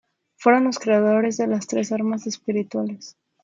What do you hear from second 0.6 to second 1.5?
los creadores de